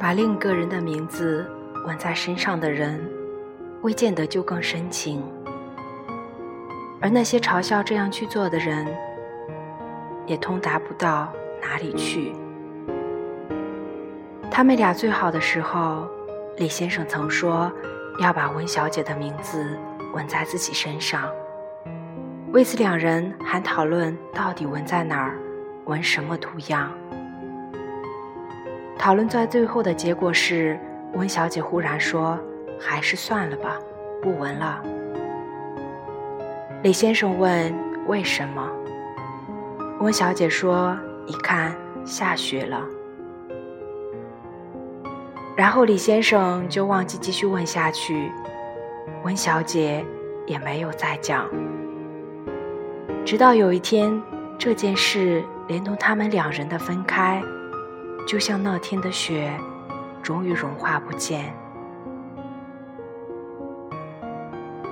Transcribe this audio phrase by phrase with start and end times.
[0.00, 1.44] 把另一个人的名字
[1.86, 3.04] 纹在身上的人，
[3.82, 5.20] 未见得就更深情；
[7.00, 8.86] 而那些嘲笑这样去做的人，
[10.24, 12.32] 也通达不到哪里去。
[14.50, 16.08] 他们俩最好的时候，
[16.56, 17.70] 李先生曾说
[18.20, 19.76] 要把温小姐的名字
[20.14, 21.28] 纹在自己身上。
[22.52, 25.38] 为此，两人还讨论到底纹在哪儿，
[25.86, 26.92] 纹什么图样。
[28.98, 30.78] 讨论在最后的结果是，
[31.14, 32.38] 温小姐忽然说
[32.78, 33.78] ：“还是算了吧，
[34.20, 34.82] 不纹了。”
[36.82, 37.74] 李先生问
[38.06, 38.70] ：“为什么？”
[40.00, 42.84] 温小姐说：“一看下雪了。”
[45.56, 48.30] 然后李先生就忘记继续问下去，
[49.24, 50.04] 温小姐
[50.46, 51.48] 也没有再讲。
[53.24, 54.22] 直到有一天，
[54.58, 57.42] 这件事连同他们两人的分开，
[58.28, 59.50] 就像那天的雪，
[60.22, 61.50] 终于融化不见。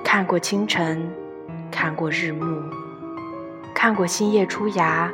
[0.03, 1.07] 看过清晨，
[1.69, 2.63] 看过日暮，
[3.75, 5.11] 看过新叶出芽，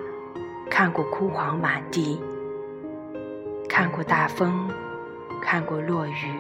[0.71, 2.21] 看过枯黄满地，
[3.67, 4.69] 看过大风，
[5.41, 6.39] 看过落雨，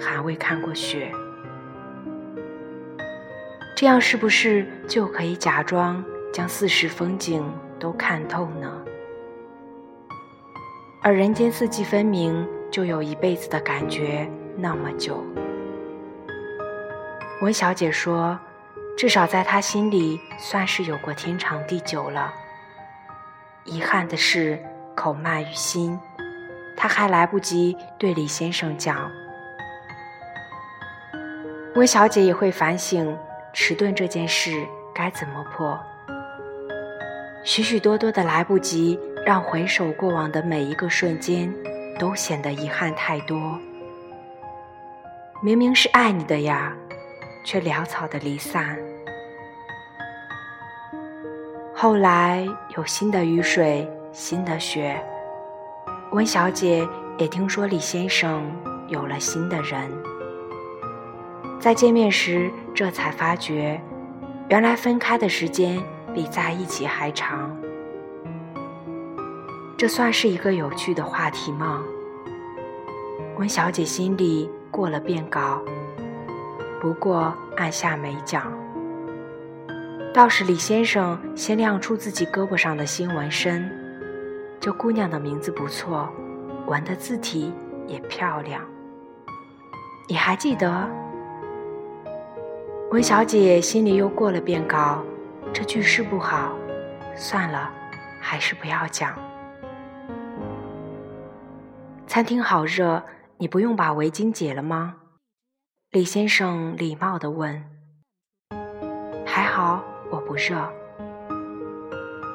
[0.00, 1.12] 还未看过雪。
[3.76, 6.02] 这样是不是就可以假装
[6.32, 7.44] 将四时风景
[7.78, 8.85] 都看透呢？
[11.06, 15.24] 而人间四季分明，就有一辈子的感觉那么久。
[17.42, 18.36] 温小姐说
[18.98, 22.34] ：“至少在她心里，算是有过天长地久了。”
[23.62, 24.60] 遗憾的是，
[24.96, 25.96] 口慢于心，
[26.76, 29.08] 她还来不及对李先生讲。
[31.76, 33.16] 温小姐也会反省。
[33.52, 35.78] 迟钝这件事该怎么破？
[37.44, 41.52] 许许多多的来不及，让回首过往的每一个瞬间
[41.98, 43.58] 都显得遗憾太多。
[45.42, 46.72] 明明是爱你的呀，
[47.44, 48.78] 却潦草的离散。
[51.74, 54.96] 后来有新的雨水，新的雪。
[56.12, 56.86] 温小姐
[57.18, 58.48] 也听说李先生
[58.86, 59.90] 有了新的人。
[61.58, 63.80] 在见面时，这才发觉，
[64.48, 65.82] 原来分开的时间
[66.14, 67.50] 比在一起还长。
[69.78, 71.82] 这算是一个有趣的话题吗？
[73.36, 75.60] 温小姐心里过了遍稿，
[76.80, 78.50] 不过按下没讲。
[80.14, 83.70] 倒是李先生先亮出自己胳膊上的新纹身，
[84.58, 86.08] 这姑娘的名字不错，
[86.66, 87.52] 纹的字体
[87.86, 88.62] 也漂亮。
[90.08, 90.88] 你还记得？
[92.92, 95.04] 温小姐心里又过了遍稿，
[95.52, 96.56] 这句诗不好，
[97.14, 97.70] 算了，
[98.22, 99.14] 还是不要讲。
[102.16, 103.02] 餐厅好热，
[103.36, 104.96] 你不用把围巾解了吗？
[105.90, 107.62] 李先生礼貌地问。
[109.26, 110.56] 还好，我不热。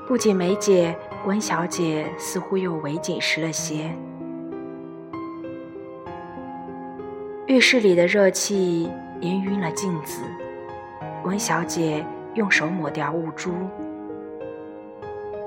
[0.07, 3.91] 不仅没解，温小姐似乎又围紧实了些。
[7.47, 8.87] 浴室里的热气。
[9.19, 10.21] 氤氲了镜子，
[11.23, 12.05] 温小姐
[12.35, 13.51] 用手抹掉雾珠。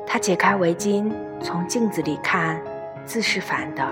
[0.04, 2.60] 她解开围巾，从镜子里看，
[3.04, 3.88] 字是反的。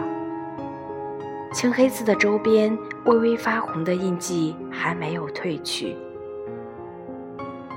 [1.53, 5.95] 青黑字的周边微微发红的印记还没有褪去。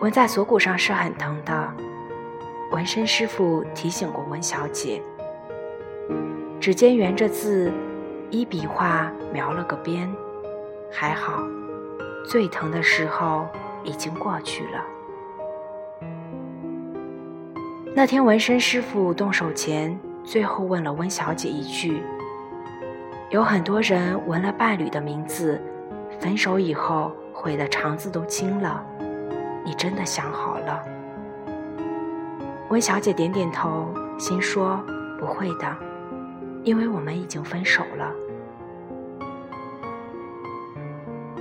[0.02, 1.74] 纹在锁骨上是很疼的，
[2.72, 5.02] 纹身师傅提醒过温小姐。
[6.60, 7.72] 指尖沿着字，
[8.30, 10.10] 一笔画描了个边，
[10.90, 11.44] 还好。
[12.26, 13.46] 最疼的时候
[13.84, 14.84] 已经过去了。
[17.94, 22.02] 那天纹身师傅动手前，最后问了温小姐一句
[23.36, 25.62] ：“有很多人纹了伴侣的名字，
[26.22, 28.82] 分手以后悔的肠子都青了，
[29.66, 30.82] 你真的想好了？”
[32.72, 34.82] 温小姐点点头，心说
[35.20, 35.68] ：“不会的，
[36.64, 38.10] 因为我们已经分手了。”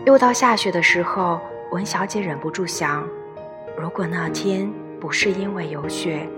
[0.05, 1.41] 又到下雪的时候，
[1.71, 3.09] 文小姐忍不住想：
[3.79, 4.69] 如果那天
[5.01, 6.29] 不是因为有雪，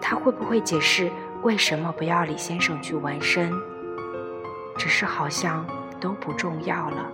[0.00, 1.08] 她会不会解释
[1.44, 3.52] 为什么不要李先生去纹身？
[4.78, 5.66] 只是好像
[6.00, 7.10] 都不重要了。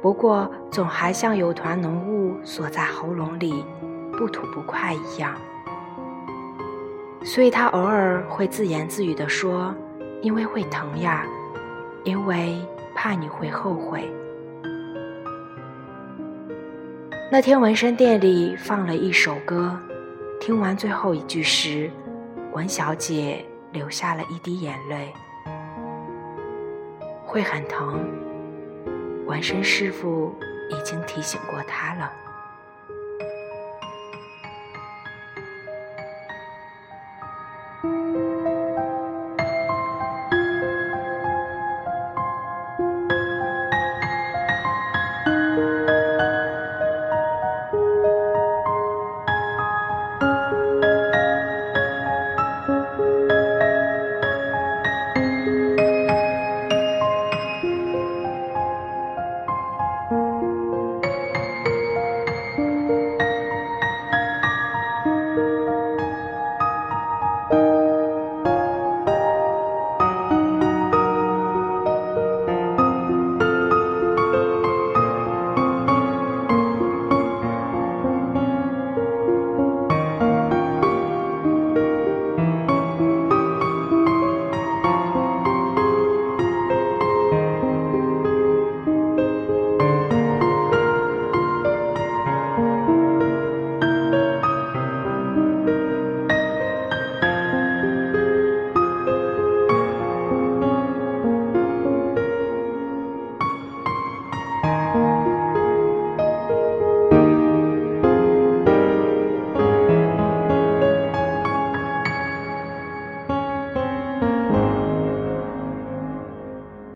[0.00, 3.64] 不过总还像有团浓雾锁在喉咙里，
[4.12, 5.34] 不吐不快一样。
[7.24, 9.74] 所以她偶尔会自言自语地说
[10.22, 11.24] ：“因为会疼呀，
[12.04, 12.56] 因为……”
[12.92, 14.12] 怕你会后悔。
[17.32, 19.74] 那天纹身店里放了一首歌，
[20.38, 21.90] 听完最后一句时，
[22.52, 23.42] 文小姐
[23.72, 25.14] 流下了一滴眼泪。
[27.30, 28.04] 会很疼。
[29.24, 30.34] 纹身师傅
[30.68, 32.12] 已经提醒过他了。